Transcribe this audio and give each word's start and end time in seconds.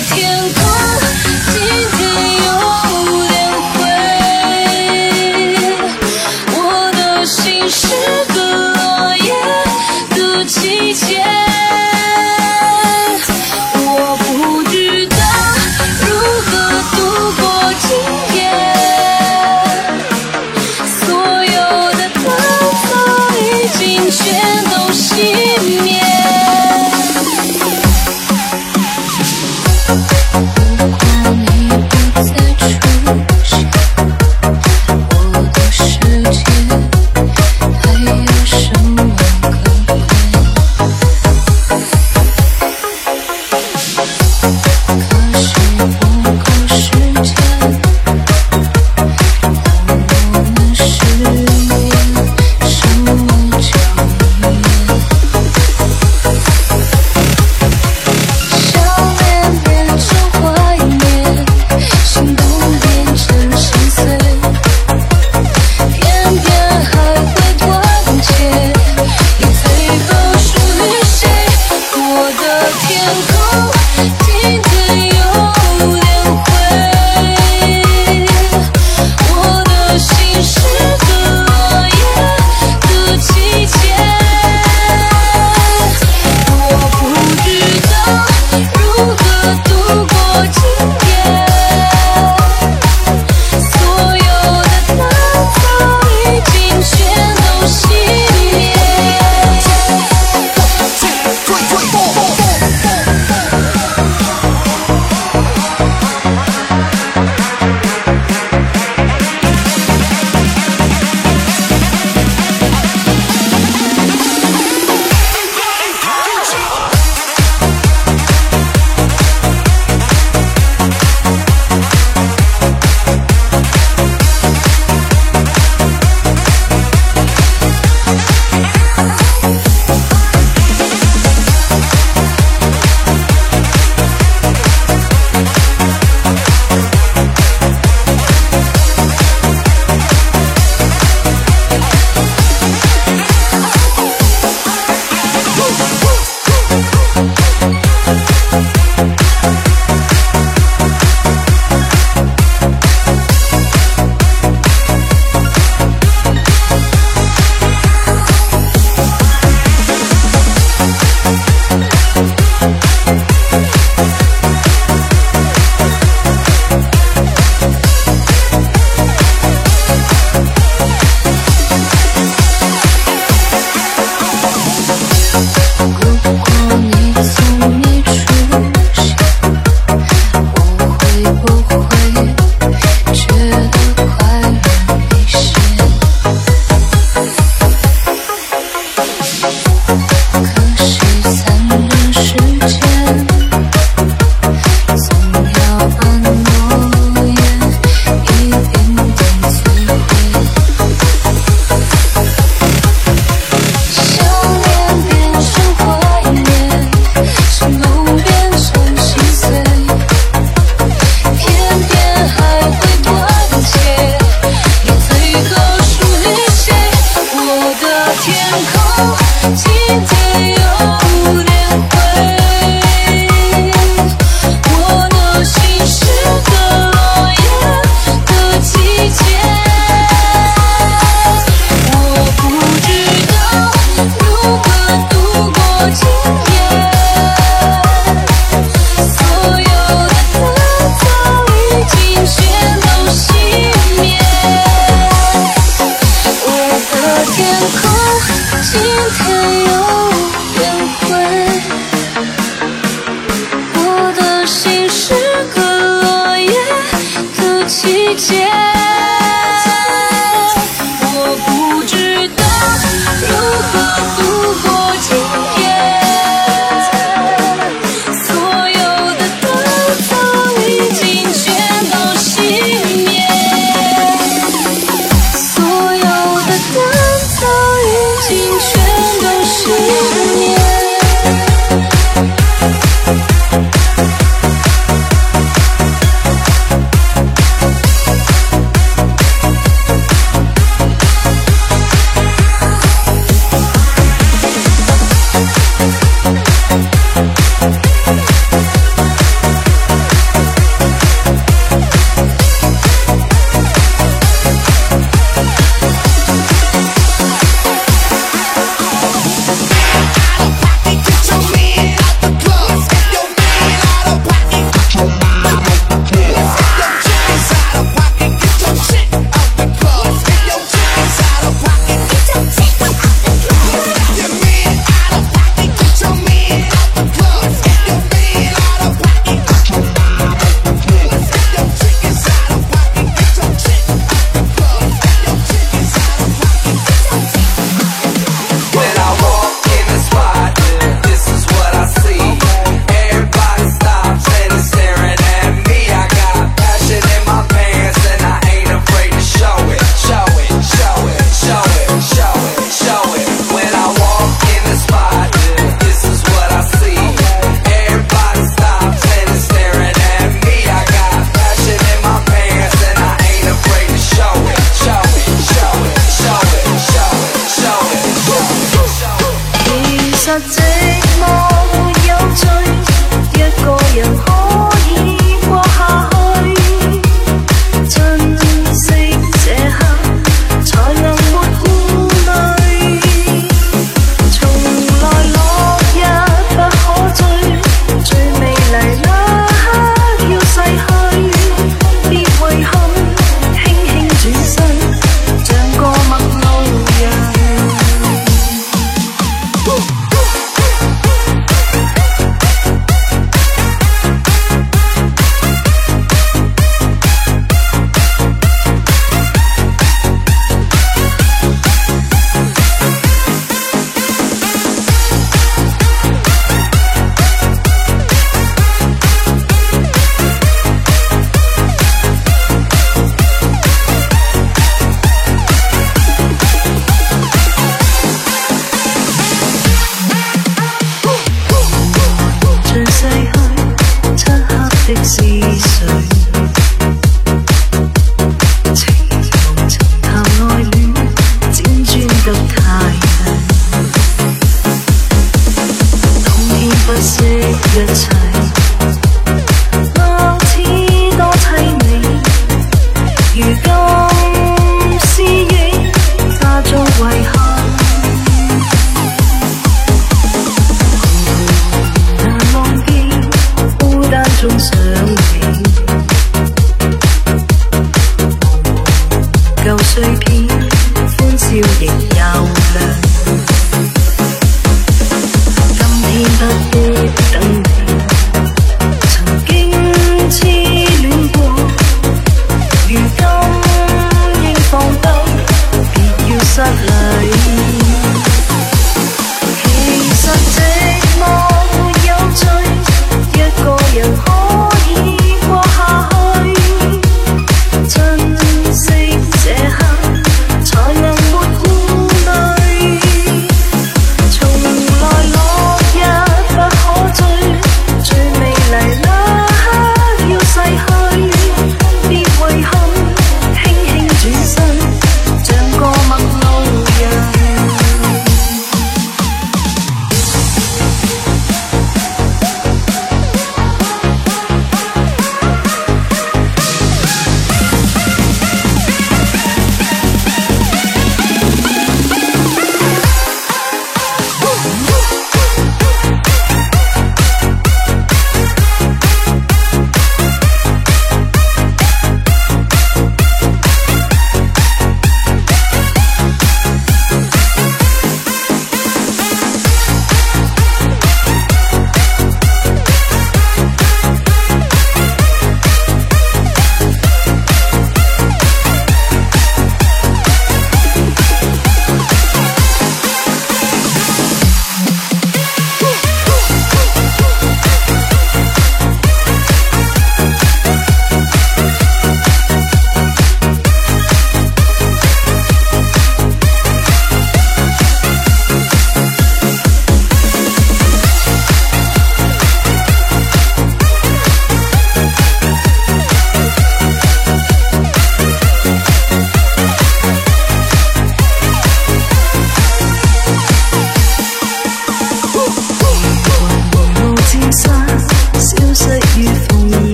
skin 0.00 0.55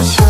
i'm 0.00 0.06
show. 0.06 0.29